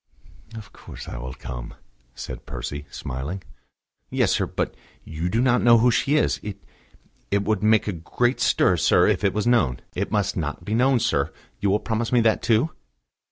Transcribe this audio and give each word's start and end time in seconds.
"Of 0.55 0.73
course 0.73 1.07
I 1.07 1.19
will 1.19 1.35
come," 1.35 1.75
said 2.15 2.47
Percy, 2.47 2.87
smiling. 2.89 3.43
"Yes, 4.09 4.31
sir; 4.31 4.47
but 4.47 4.73
you 5.05 5.29
do 5.29 5.39
not 5.43 5.61
know 5.61 5.77
who 5.77 5.91
she 5.91 6.15
is. 6.15 6.39
It 6.41 6.57
it 7.29 7.43
would 7.43 7.61
make 7.61 7.87
a 7.87 7.93
great 7.93 8.39
stir, 8.39 8.77
sir, 8.77 9.05
if 9.05 9.23
it 9.23 9.35
was 9.35 9.45
known. 9.45 9.79
It 9.93 10.09
must 10.09 10.35
not 10.35 10.65
be 10.65 10.73
known, 10.73 10.99
sir; 10.99 11.31
you 11.59 11.69
will 11.69 11.79
promise 11.79 12.11
me 12.11 12.19
that, 12.21 12.41
too?" 12.41 12.71